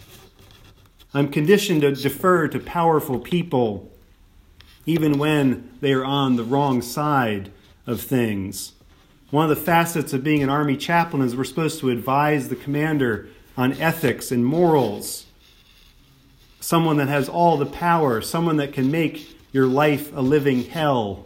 I'm 1.13 1.31
conditioned 1.31 1.83
to 1.83 1.95
defer 1.95 2.49
to 2.49 2.59
powerful 2.59 3.17
people, 3.17 3.89
even 4.85 5.19
when 5.19 5.71
they 5.79 5.93
are 5.93 6.03
on 6.03 6.35
the 6.35 6.43
wrong 6.43 6.81
side 6.81 7.49
of 7.87 8.01
things. 8.01 8.73
One 9.29 9.49
of 9.49 9.57
the 9.57 9.63
facets 9.63 10.11
of 10.11 10.21
being 10.21 10.43
an 10.43 10.49
army 10.49 10.75
chaplain 10.75 11.21
is 11.21 11.33
we're 11.33 11.45
supposed 11.45 11.79
to 11.79 11.91
advise 11.91 12.49
the 12.49 12.57
commander 12.57 13.29
on 13.55 13.71
ethics 13.79 14.33
and 14.33 14.45
morals. 14.45 15.27
Someone 16.61 16.97
that 16.97 17.09
has 17.09 17.27
all 17.27 17.57
the 17.57 17.65
power, 17.65 18.21
someone 18.21 18.55
that 18.57 18.71
can 18.71 18.89
make 18.89 19.35
your 19.51 19.67
life 19.67 20.15
a 20.15 20.21
living 20.21 20.63
hell. 20.63 21.25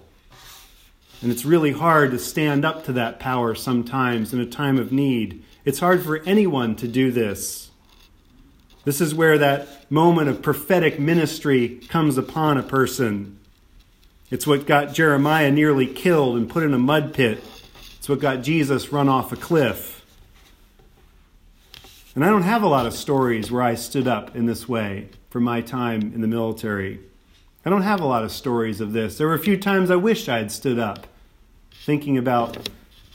And 1.22 1.32
it's 1.32 1.46
really 1.46 1.74
hard 1.74 2.12
to 2.12 2.20
stand 2.20 2.66
up 2.66 2.86
to 2.86 2.94
that 2.94 3.20
power 3.20 3.54
sometimes 3.54 4.34
in 4.34 4.40
a 4.40 4.46
time 4.46 4.80
of 4.80 4.92
need. 4.92 5.44
It's 5.64 5.80
hard 5.80 6.04
for 6.04 6.24
anyone 6.24 6.76
to 6.78 6.88
do 6.88 7.12
this. 7.12 7.70
This 8.86 9.02
is 9.02 9.14
where 9.14 9.38
that 9.38 9.92
moment 9.92 10.30
of 10.30 10.42
prophetic 10.42 11.00
ministry 11.00 11.80
comes 11.90 12.18
upon 12.18 12.58
a 12.58 12.64
person. 12.64 13.40
It's 14.30 14.48
what 14.48 14.66
got 14.66 14.94
Jeremiah 14.94 15.52
nearly 15.52 15.88
killed 15.88 16.38
and 16.38 16.50
put 16.50 16.64
in 16.64 16.74
a 16.74 16.80
mud 16.80 17.14
pit. 17.14 17.44
It's 17.98 18.08
what 18.08 18.20
got 18.20 18.44
Jesus 18.44 18.92
run 18.92 19.10
off 19.10 19.32
a 19.32 19.36
cliff. 19.36 20.06
And 22.14 22.24
I 22.24 22.30
don't 22.30 22.44
have 22.44 22.64
a 22.64 22.68
lot 22.68 22.86
of 22.86 22.94
stories 22.94 23.52
where 23.52 23.62
I 23.62 23.76
stood 23.76 24.08
up 24.08 24.36
in 24.36 24.46
this 24.46 24.70
way 24.70 25.10
from 25.36 25.44
my 25.44 25.60
time 25.60 26.14
in 26.16 26.22
the 26.22 26.28
military. 26.30 26.98
I 27.66 27.70
don't 27.70 27.82
have 27.82 28.00
a 28.00 28.06
lot 28.06 28.24
of 28.24 28.32
stories 28.32 28.80
of 28.80 28.94
this. 28.94 29.18
There 29.18 29.28
were 29.28 29.34
a 29.34 29.38
few 29.40 29.58
times 29.58 29.92
I 29.92 29.98
wished 29.98 30.30
I 30.30 30.38
had 30.38 30.50
stood 30.50 30.80
up, 30.80 31.08
thinking 31.84 32.18
about 32.18 32.70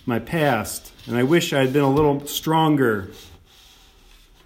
my 0.05 0.19
past, 0.19 0.93
and 1.07 1.17
I 1.17 1.23
wish 1.23 1.55
I 1.55 1.61
had 1.61 1.73
been 1.73 1.83
a 1.83 1.91
little 1.91 2.27
stronger 2.27 3.09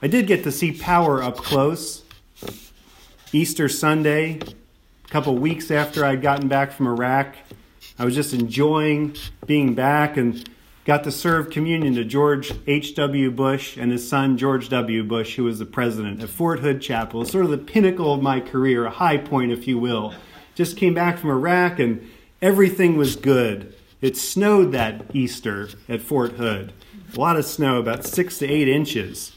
I 0.01 0.07
did 0.07 0.29
get 0.29 0.45
to 0.45 0.53
see 0.53 0.71
power 0.71 1.21
up 1.21 1.39
close. 1.39 2.05
Easter 3.33 3.69
Sunday, 3.69 4.39
a 4.39 5.09
couple 5.09 5.37
weeks 5.37 5.73
after 5.73 6.05
I'd 6.05 6.23
gotten 6.23 6.47
back 6.47 6.71
from 6.71 6.87
Iraq, 6.87 7.35
I 7.99 8.05
was 8.05 8.15
just 8.15 8.35
enjoying 8.35 9.17
being 9.47 9.75
back 9.75 10.17
and 10.17 10.49
got 10.85 11.03
to 11.05 11.11
serve 11.11 11.49
communion 11.49 11.95
to 11.95 12.05
George 12.05 12.53
H.W. 12.67 13.31
Bush 13.31 13.77
and 13.77 13.91
his 13.91 14.07
son 14.07 14.37
George 14.37 14.69
W. 14.69 15.03
Bush, 15.03 15.37
who 15.37 15.45
was 15.45 15.59
the 15.59 15.65
president 15.65 16.23
at 16.23 16.29
Fort 16.29 16.61
Hood 16.61 16.83
Chapel. 16.83 17.25
Sort 17.25 17.47
of 17.47 17.51
the 17.51 17.59
pinnacle 17.59 18.13
of 18.13 18.23
my 18.23 18.41
career, 18.41 18.85
a 18.85 18.91
high 18.91 19.17
point, 19.17 19.51
if 19.51 19.67
you 19.67 19.79
will. 19.79 20.15
Just 20.55 20.77
came 20.77 20.95
back 20.95 21.19
from 21.19 21.31
Iraq 21.31 21.79
and 21.79 22.09
everything 22.43 22.97
was 22.97 23.17
good. 23.17 23.75
It 24.03 24.17
snowed 24.19 24.73
that 24.73 25.15
Easter 25.15 25.71
at 25.89 26.03
Fort 26.03 26.33
Hood. 26.33 26.75
A 27.15 27.21
lot 27.21 27.37
of 27.37 27.47
snow, 27.47 27.79
about 27.79 28.05
six 28.05 28.39
to 28.39 28.47
eight 28.47 28.69
inches. 28.69 29.33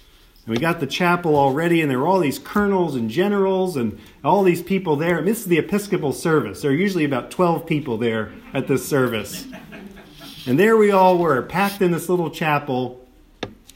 And 0.45 0.53
we 0.53 0.59
got 0.59 0.81
the 0.81 0.87
chapel 0.87 1.37
already, 1.37 1.81
and 1.81 1.89
there 1.89 1.99
were 1.99 2.07
all 2.07 2.19
these 2.19 2.39
colonels 2.39 2.95
and 2.95 3.09
generals 3.09 3.77
and 3.77 3.97
all 4.23 4.43
these 4.43 4.61
people 4.61 4.97
there. 4.97 5.21
This 5.21 5.39
is 5.39 5.45
the 5.45 5.59
Episcopal 5.59 6.11
service. 6.11 6.61
There 6.61 6.71
are 6.71 6.73
usually 6.73 7.05
about 7.05 7.31
12 7.31 7.65
people 7.65 7.97
there 7.97 8.33
at 8.53 8.67
this 8.67 8.85
service. 8.85 9.45
And 10.47 10.57
there 10.57 10.77
we 10.77 10.91
all 10.91 11.17
were, 11.17 11.41
packed 11.41 11.81
in 11.81 11.91
this 11.91 12.07
little 12.07 12.29
chapel 12.29 13.05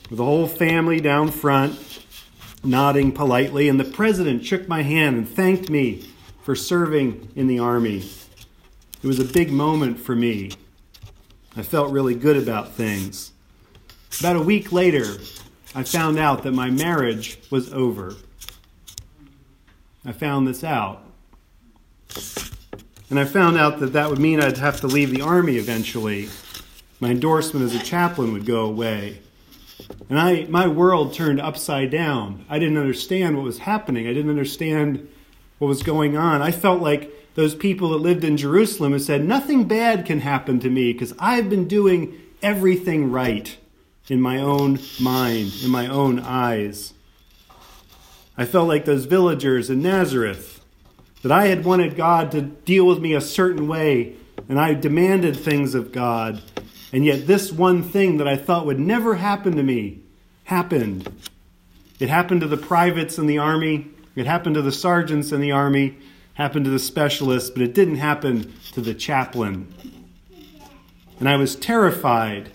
with 0.09 0.17
the 0.17 0.23
whole 0.23 0.47
family 0.47 1.01
down 1.01 1.29
front, 1.29 2.01
nodding 2.63 3.11
politely. 3.11 3.67
And 3.67 3.77
the 3.77 3.83
president 3.83 4.45
shook 4.45 4.69
my 4.69 4.81
hand 4.81 5.17
and 5.17 5.27
thanked 5.27 5.69
me 5.69 6.09
for 6.43 6.55
serving 6.55 7.29
in 7.35 7.47
the 7.47 7.59
army. 7.59 8.09
It 9.03 9.07
was 9.07 9.19
a 9.19 9.25
big 9.25 9.51
moment 9.51 9.99
for 9.99 10.15
me. 10.15 10.51
I 11.57 11.61
felt 11.61 11.91
really 11.91 12.15
good 12.15 12.37
about 12.37 12.71
things. 12.71 13.33
About 14.21 14.37
a 14.37 14.41
week 14.41 14.71
later, 14.71 15.17
I 15.75 15.83
found 15.83 16.19
out 16.19 16.43
that 16.43 16.53
my 16.53 16.69
marriage 16.69 17.37
was 17.49 17.73
over. 17.73 18.15
I 20.05 20.13
found 20.13 20.47
this 20.47 20.63
out. 20.63 21.03
And 23.09 23.19
I 23.19 23.25
found 23.25 23.57
out 23.57 23.81
that 23.81 23.91
that 23.91 24.09
would 24.09 24.19
mean 24.19 24.39
I'd 24.39 24.57
have 24.57 24.79
to 24.81 24.87
leave 24.87 25.11
the 25.11 25.21
Army 25.21 25.57
eventually. 25.57 26.29
My 27.01 27.09
endorsement 27.09 27.65
as 27.65 27.75
a 27.75 27.83
chaplain 27.83 28.31
would 28.31 28.45
go 28.45 28.63
away. 28.63 29.19
And 30.09 30.19
I, 30.19 30.45
my 30.45 30.67
world 30.67 31.13
turned 31.13 31.41
upside 31.41 31.91
down. 31.91 32.45
I 32.47 32.59
didn't 32.59 32.77
understand 32.77 33.35
what 33.35 33.43
was 33.43 33.59
happening. 33.59 34.07
I 34.07 34.13
didn't 34.13 34.29
understand 34.29 35.09
what 35.57 35.67
was 35.67 35.83
going 35.83 36.15
on. 36.15 36.41
I 36.41 36.51
felt 36.51 36.81
like 36.81 37.11
those 37.35 37.55
people 37.55 37.89
that 37.89 37.97
lived 37.97 38.23
in 38.23 38.37
Jerusalem 38.37 38.93
and 38.93 39.01
said, 39.01 39.25
Nothing 39.25 39.67
bad 39.67 40.05
can 40.05 40.19
happen 40.19 40.59
to 40.59 40.69
me 40.69 40.93
because 40.93 41.13
I've 41.17 41.49
been 41.49 41.67
doing 41.67 42.17
everything 42.41 43.11
right 43.11 43.57
in 44.07 44.21
my 44.21 44.37
own 44.37 44.79
mind, 44.99 45.53
in 45.63 45.71
my 45.71 45.87
own 45.87 46.19
eyes. 46.19 46.93
I 48.37 48.45
felt 48.45 48.67
like 48.67 48.85
those 48.85 49.05
villagers 49.05 49.69
in 49.69 49.81
Nazareth, 49.81 50.63
that 51.21 51.31
I 51.31 51.47
had 51.47 51.63
wanted 51.65 51.95
God 51.95 52.31
to 52.31 52.41
deal 52.41 52.85
with 52.85 52.99
me 52.99 53.13
a 53.13 53.21
certain 53.21 53.67
way, 53.67 54.15
and 54.49 54.59
I 54.59 54.73
demanded 54.73 55.37
things 55.37 55.75
of 55.75 55.91
God, 55.91 56.41
and 56.91 57.05
yet 57.05 57.27
this 57.27 57.51
one 57.51 57.83
thing 57.83 58.17
that 58.17 58.27
I 58.27 58.35
thought 58.35 58.65
would 58.65 58.79
never 58.79 59.15
happen 59.15 59.55
to 59.55 59.63
me 59.63 60.01
happened. 60.45 61.09
It 61.99 62.09
happened 62.09 62.41
to 62.41 62.47
the 62.47 62.57
privates 62.57 63.17
in 63.17 63.27
the 63.27 63.37
army, 63.37 63.87
it 64.15 64.25
happened 64.25 64.55
to 64.55 64.61
the 64.61 64.71
sergeants 64.71 65.31
in 65.31 65.39
the 65.39 65.51
army, 65.51 65.97
happened 66.33 66.65
to 66.65 66.71
the 66.71 66.79
specialists, 66.79 67.49
but 67.49 67.61
it 67.61 67.73
didn't 67.73 67.95
happen 67.95 68.53
to 68.73 68.81
the 68.81 68.93
chaplain. 68.93 69.73
And 71.19 71.29
I 71.29 71.37
was 71.37 71.55
terrified 71.55 72.51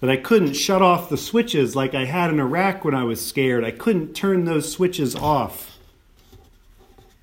that 0.00 0.10
I 0.10 0.16
couldn't 0.16 0.54
shut 0.54 0.82
off 0.82 1.08
the 1.08 1.16
switches 1.16 1.76
like 1.76 1.94
I 1.94 2.04
had 2.04 2.30
in 2.30 2.40
Iraq 2.40 2.84
when 2.84 2.94
I 2.94 3.04
was 3.04 3.24
scared. 3.24 3.64
I 3.64 3.70
couldn't 3.70 4.14
turn 4.14 4.44
those 4.44 4.70
switches 4.70 5.14
off. 5.14 5.78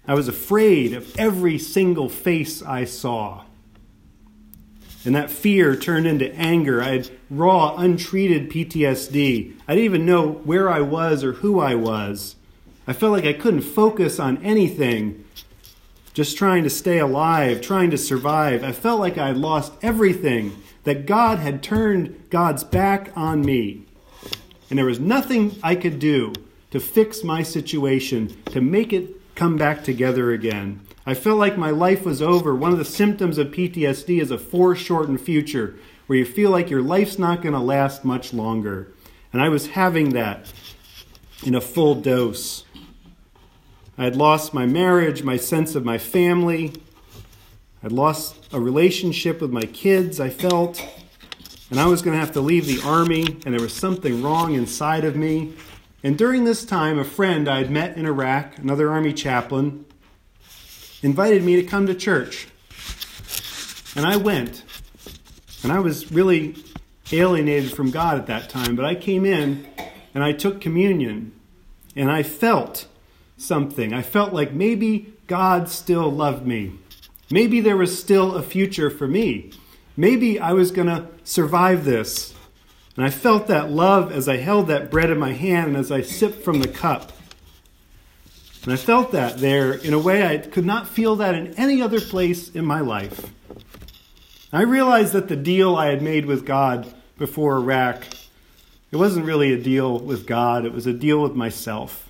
I 0.07 0.13
was 0.13 0.27
afraid 0.27 0.93
of 0.93 1.15
every 1.17 1.57
single 1.57 2.07
face 2.07 2.62
I 2.62 2.86
saw. 2.86 3.43
And 5.08 5.16
that 5.16 5.32
fear 5.32 5.74
turned 5.78 6.06
into 6.06 6.36
anger. 6.36 6.84
I 6.84 6.90
had 6.90 7.10
raw, 7.30 7.78
untreated 7.78 8.52
PTSD. 8.52 9.54
I 9.66 9.74
didn't 9.74 9.86
even 9.86 10.06
know 10.06 10.32
where 10.32 10.70
I 10.70 10.82
was 10.82 11.24
or 11.24 11.32
who 11.32 11.62
I 11.62 11.76
was. 11.76 12.36
I 12.86 12.92
felt 12.92 13.14
like 13.14 13.24
I 13.24 13.32
couldn't 13.32 13.62
focus 13.62 14.20
on 14.20 14.44
anything, 14.44 15.24
just 16.14 16.38
trying 16.38 16.66
to 16.66 16.70
stay 16.70 17.00
alive, 17.00 17.62
trying 17.62 17.90
to 17.92 17.98
survive. 17.98 18.66
I 18.66 18.74
felt 18.74 19.00
like 19.00 19.18
I 19.18 19.28
had 19.28 19.38
lost 19.38 19.72
everything 19.82 20.62
that 20.84 21.06
God 21.06 21.40
had 21.40 21.64
turned 21.64 22.26
God's 22.30 22.66
back 22.66 23.10
on 23.16 23.46
me. 23.46 23.86
And 24.70 24.78
there 24.78 24.86
was 24.86 25.00
nothing 25.00 25.56
I 25.64 25.76
could 25.76 26.00
do 26.00 26.34
to 26.72 26.82
fix 26.82 27.24
my 27.24 27.44
situation, 27.44 28.36
to 28.48 28.60
make 28.60 28.92
it 28.92 29.36
come 29.36 29.56
back 29.56 29.86
together 29.86 30.34
again. 30.34 30.82
I 31.08 31.14
felt 31.14 31.40
like 31.40 31.58
my 31.58 31.70
life 31.70 32.04
was 32.04 32.22
over. 32.22 32.54
One 32.54 32.74
of 32.74 32.78
the 32.78 32.84
symptoms 32.84 33.38
of 33.38 33.48
PTSD 33.48 34.22
is 34.22 34.30
a 34.30 34.38
foreshortened 34.38 35.22
future, 35.22 35.76
where 36.06 36.20
you 36.20 36.26
feel 36.26 36.52
like 36.52 36.70
your 36.70 36.82
life's 36.82 37.18
not 37.18 37.42
going 37.42 37.54
to 37.54 37.62
last 37.62 38.04
much 38.04 38.34
longer. 38.34 38.92
And 39.32 39.42
I 39.42 39.48
was 39.48 39.68
having 39.68 40.10
that 40.10 40.52
in 41.46 41.56
a 41.56 41.62
full 41.62 41.96
dose. 41.96 42.66
I 43.98 44.04
had 44.04 44.18
lost 44.18 44.54
my 44.54 44.66
marriage, 44.66 45.24
my 45.24 45.38
sense 45.38 45.76
of 45.76 45.86
my 45.86 45.98
family, 45.98 46.74
I'd 47.82 47.94
lost 47.94 48.36
a 48.52 48.60
relationship 48.60 49.40
with 49.40 49.52
my 49.52 49.62
kids, 49.62 50.20
I 50.20 50.30
felt, 50.30 50.86
and 51.70 51.80
I 51.80 51.86
was 51.86 52.02
going 52.02 52.16
to 52.16 52.20
have 52.20 52.34
to 52.34 52.42
leave 52.42 52.66
the 52.66 52.82
army, 52.86 53.38
and 53.46 53.54
there 53.54 53.62
was 53.62 53.74
something 53.74 54.22
wrong 54.22 54.56
inside 54.56 55.06
of 55.06 55.16
me. 55.16 55.54
And 56.04 56.18
during 56.18 56.44
this 56.44 56.66
time, 56.66 57.00
a 57.00 57.06
friend 57.06 57.48
I 57.48 57.60
had 57.60 57.72
met 57.72 57.96
in 57.96 58.06
Iraq, 58.06 58.58
another 58.58 58.92
army 58.92 59.14
chaplain, 59.14 59.86
invited 61.08 61.42
me 61.42 61.56
to 61.56 61.64
come 61.64 61.88
to 61.88 61.96
church. 61.96 62.50
And 63.96 64.06
I 64.06 64.18
went. 64.18 64.62
And 65.64 65.72
I 65.72 65.80
was 65.80 66.12
really 66.12 66.56
alienated 67.14 67.72
from 67.72 67.92
God 67.92 68.18
at 68.18 68.28
that 68.28 68.50
time, 68.50 68.76
but 68.76 68.84
I 68.84 68.94
came 68.94 69.26
in 69.26 69.66
and 70.14 70.22
I 70.22 70.34
took 70.34 70.60
communion 70.60 71.32
and 71.96 72.12
I 72.12 72.24
felt 72.24 72.88
something. 73.38 73.94
I 73.94 74.02
felt 74.02 74.34
like 74.34 74.52
maybe 74.52 75.14
God 75.28 75.70
still 75.70 76.12
loved 76.12 76.46
me. 76.46 76.74
Maybe 77.32 77.62
there 77.62 77.78
was 77.78 77.98
still 77.98 78.36
a 78.36 78.44
future 78.44 78.90
for 78.90 79.08
me. 79.08 79.52
Maybe 79.96 80.42
I 80.42 80.52
was 80.52 80.72
going 80.72 80.88
to 80.88 81.08
survive 81.24 81.86
this. 81.86 82.34
And 82.98 83.06
I 83.06 83.12
felt 83.12 83.48
that 83.48 83.72
love 83.72 84.12
as 84.12 84.28
I 84.28 84.38
held 84.38 84.68
that 84.68 84.92
bread 84.92 85.10
in 85.10 85.18
my 85.18 85.32
hand 85.32 85.70
and 85.70 85.78
as 85.78 85.90
I 85.90 86.02
sipped 86.02 86.44
from 86.44 86.60
the 86.60 86.68
cup. 86.68 87.14
And 88.67 88.74
I 88.74 88.75
felt 88.75 89.13
that 89.13 89.38
there 89.38 89.71
in 89.71 89.93
a 89.93 89.97
way 89.97 90.27
I 90.27 90.39
could 90.39 90.65
not 90.65 90.89
feel 90.89 91.15
that 91.15 91.36
in 91.36 91.53
any 91.53 91.81
other 91.81 92.01
place 92.01 92.50
in 92.50 92.65
my 92.65 92.81
life. 92.81 93.31
I 94.51 94.63
realized 94.63 95.13
that 95.13 95.29
the 95.29 95.38
deal 95.38 95.77
I 95.77 95.86
had 95.86 96.01
made 96.01 96.25
with 96.25 96.45
God 96.45 96.93
before 97.17 97.55
Iraq, 97.55 98.03
it 98.91 98.97
wasn't 98.97 99.25
really 99.25 99.53
a 99.53 99.57
deal 99.57 99.97
with 99.97 100.27
God, 100.27 100.65
it 100.65 100.74
was 100.74 100.86
a 100.86 100.91
deal 100.91 101.21
with 101.21 101.33
myself. 101.33 102.09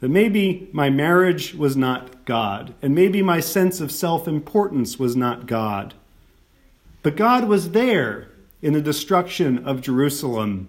That 0.00 0.10
maybe 0.10 0.68
my 0.74 0.90
marriage 0.90 1.54
was 1.54 1.74
not 1.74 2.26
God, 2.26 2.74
and 2.82 2.94
maybe 2.94 3.22
my 3.22 3.40
sense 3.40 3.80
of 3.80 3.90
self 3.90 4.28
importance 4.28 4.98
was 4.98 5.16
not 5.16 5.46
God. 5.46 5.94
But 7.02 7.16
God 7.16 7.48
was 7.48 7.70
there 7.70 8.28
in 8.60 8.74
the 8.74 8.82
destruction 8.82 9.64
of 9.64 9.80
Jerusalem. 9.80 10.68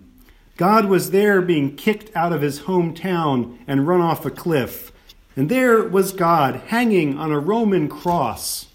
God 0.56 0.86
was 0.86 1.12
there 1.12 1.42
being 1.42 1.76
kicked 1.76 2.16
out 2.16 2.32
of 2.32 2.42
his 2.42 2.62
hometown 2.62 3.58
and 3.68 3.86
run 3.86 4.00
off 4.00 4.26
a 4.26 4.32
cliff. 4.32 4.92
And 5.36 5.50
there 5.50 5.84
was 5.84 6.12
God 6.12 6.56
hanging 6.68 7.18
on 7.18 7.32
a 7.32 7.40
Roman 7.40 7.90
cross 7.90 8.68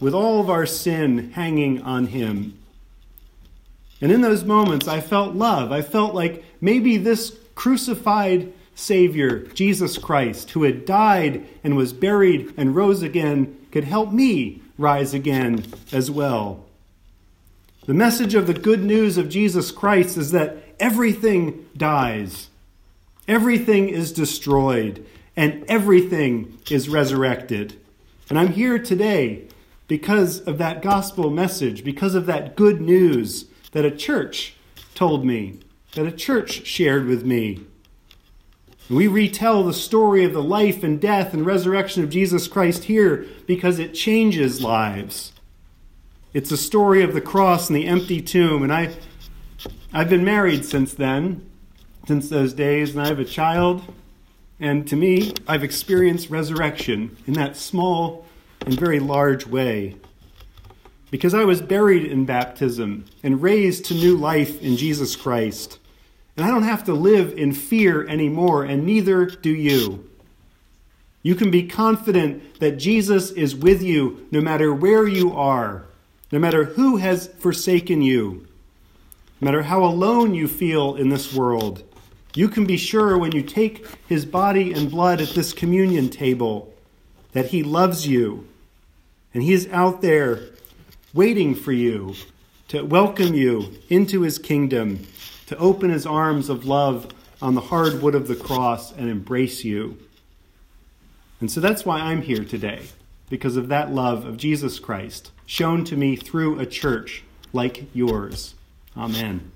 with 0.00 0.14
all 0.14 0.40
of 0.40 0.50
our 0.50 0.66
sin 0.66 1.30
hanging 1.32 1.80
on 1.82 2.08
him. 2.08 2.58
And 4.00 4.12
in 4.12 4.20
those 4.20 4.44
moments, 4.44 4.86
I 4.86 5.00
felt 5.00 5.34
love. 5.34 5.72
I 5.72 5.80
felt 5.80 6.14
like 6.14 6.44
maybe 6.60 6.98
this 6.98 7.36
crucified 7.54 8.52
Savior, 8.74 9.38
Jesus 9.38 9.96
Christ, 9.96 10.50
who 10.50 10.64
had 10.64 10.84
died 10.84 11.46
and 11.64 11.76
was 11.76 11.94
buried 11.94 12.52
and 12.58 12.76
rose 12.76 13.02
again, 13.02 13.66
could 13.72 13.84
help 13.84 14.12
me 14.12 14.60
rise 14.76 15.14
again 15.14 15.64
as 15.92 16.10
well. 16.10 16.66
The 17.86 17.94
message 17.94 18.34
of 18.34 18.46
the 18.46 18.52
good 18.52 18.82
news 18.82 19.16
of 19.16 19.30
Jesus 19.30 19.70
Christ 19.70 20.18
is 20.18 20.32
that 20.32 20.56
everything 20.78 21.66
dies, 21.76 22.48
everything 23.26 23.88
is 23.88 24.12
destroyed, 24.12 25.06
and 25.36 25.64
everything 25.68 26.58
is 26.70 26.88
resurrected. 26.88 27.78
And 28.28 28.38
I'm 28.38 28.52
here 28.52 28.78
today 28.78 29.46
because 29.86 30.40
of 30.40 30.58
that 30.58 30.82
gospel 30.82 31.30
message, 31.30 31.84
because 31.84 32.14
of 32.14 32.26
that 32.26 32.56
good 32.56 32.80
news 32.80 33.46
that 33.72 33.84
a 33.84 33.90
church 33.90 34.54
told 34.94 35.24
me, 35.24 35.60
that 35.94 36.06
a 36.06 36.12
church 36.12 36.66
shared 36.66 37.06
with 37.06 37.24
me. 37.24 37.64
We 38.88 39.06
retell 39.06 39.64
the 39.64 39.72
story 39.72 40.24
of 40.24 40.32
the 40.32 40.42
life 40.42 40.82
and 40.82 41.00
death 41.00 41.34
and 41.34 41.44
resurrection 41.44 42.04
of 42.04 42.10
Jesus 42.10 42.46
Christ 42.46 42.84
here 42.84 43.26
because 43.46 43.78
it 43.78 43.94
changes 43.94 44.62
lives. 44.62 45.32
It's 46.32 46.52
a 46.52 46.56
story 46.56 47.02
of 47.02 47.14
the 47.14 47.20
cross 47.20 47.68
and 47.68 47.76
the 47.76 47.86
empty 47.86 48.20
tomb. 48.20 48.62
And 48.62 48.72
I, 48.72 48.94
I've 49.92 50.10
been 50.10 50.24
married 50.24 50.64
since 50.64 50.94
then, 50.94 51.50
since 52.06 52.28
those 52.28 52.52
days, 52.52 52.94
and 52.94 53.02
I 53.02 53.08
have 53.08 53.18
a 53.18 53.24
child. 53.24 53.82
And 54.58 54.86
to 54.88 54.96
me, 54.96 55.32
I've 55.46 55.64
experienced 55.64 56.30
resurrection 56.30 57.16
in 57.26 57.34
that 57.34 57.56
small 57.56 58.26
and 58.64 58.78
very 58.78 59.00
large 59.00 59.46
way. 59.46 59.96
Because 61.10 61.34
I 61.34 61.44
was 61.44 61.60
buried 61.60 62.04
in 62.04 62.24
baptism 62.24 63.04
and 63.22 63.42
raised 63.42 63.84
to 63.86 63.94
new 63.94 64.16
life 64.16 64.60
in 64.62 64.76
Jesus 64.76 65.14
Christ. 65.14 65.78
And 66.36 66.44
I 66.44 66.50
don't 66.50 66.64
have 66.64 66.84
to 66.84 66.92
live 66.92 67.32
in 67.38 67.52
fear 67.52 68.06
anymore, 68.06 68.64
and 68.64 68.84
neither 68.84 69.26
do 69.26 69.50
you. 69.50 70.08
You 71.22 71.34
can 71.34 71.50
be 71.50 71.66
confident 71.66 72.60
that 72.60 72.78
Jesus 72.78 73.30
is 73.30 73.56
with 73.56 73.82
you 73.82 74.26
no 74.30 74.40
matter 74.40 74.72
where 74.72 75.06
you 75.06 75.32
are, 75.32 75.84
no 76.30 76.38
matter 76.38 76.64
who 76.64 76.96
has 76.98 77.28
forsaken 77.38 78.02
you, 78.02 78.46
no 79.40 79.46
matter 79.46 79.62
how 79.62 79.84
alone 79.84 80.34
you 80.34 80.48
feel 80.48 80.94
in 80.94 81.08
this 81.08 81.34
world. 81.34 81.82
You 82.36 82.48
can 82.50 82.66
be 82.66 82.76
sure 82.76 83.16
when 83.16 83.32
you 83.32 83.40
take 83.40 83.86
his 84.06 84.26
body 84.26 84.74
and 84.74 84.90
blood 84.90 85.22
at 85.22 85.30
this 85.30 85.54
communion 85.54 86.10
table 86.10 86.74
that 87.32 87.46
he 87.46 87.62
loves 87.62 88.06
you 88.06 88.46
and 89.32 89.42
he 89.42 89.54
is 89.54 89.66
out 89.72 90.02
there 90.02 90.40
waiting 91.14 91.54
for 91.54 91.72
you 91.72 92.14
to 92.68 92.82
welcome 92.82 93.32
you 93.32 93.72
into 93.88 94.20
his 94.20 94.38
kingdom, 94.38 95.06
to 95.46 95.56
open 95.56 95.88
his 95.88 96.04
arms 96.04 96.50
of 96.50 96.66
love 96.66 97.10
on 97.40 97.54
the 97.54 97.62
hard 97.62 98.02
wood 98.02 98.14
of 98.14 98.28
the 98.28 98.36
cross 98.36 98.92
and 98.92 99.08
embrace 99.08 99.64
you. 99.64 99.96
And 101.40 101.50
so 101.50 101.60
that's 101.60 101.86
why 101.86 102.00
I'm 102.00 102.20
here 102.20 102.44
today, 102.44 102.82
because 103.30 103.56
of 103.56 103.68
that 103.68 103.94
love 103.94 104.26
of 104.26 104.36
Jesus 104.36 104.78
Christ 104.78 105.30
shown 105.46 105.84
to 105.84 105.96
me 105.96 106.16
through 106.16 106.58
a 106.58 106.66
church 106.66 107.24
like 107.54 107.86
yours. 107.94 108.54
Amen. 108.94 109.52